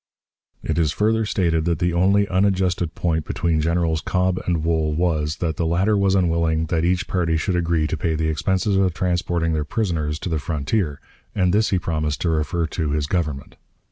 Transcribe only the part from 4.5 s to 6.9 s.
Wool was, that the latter was unwilling that